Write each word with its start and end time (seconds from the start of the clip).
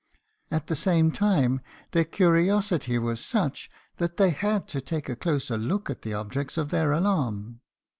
At 0.49 0.65
the 0.65 0.75
same 0.75 1.11
time 1.11 1.61
their 1.91 2.05
curiosity 2.05 2.97
was 2.97 3.23
such 3.23 3.69
that 3.97 4.17
they 4.17 4.31
had 4.31 4.67
to 4.69 4.81
take 4.81 5.07
a 5.09 5.15
closer 5.15 5.59
look 5.59 5.91
at 5.91 6.01
the 6.01 6.15
objects 6.15 6.57
of 6.57 6.69
their 6.71 6.91
alarm. 6.91 7.61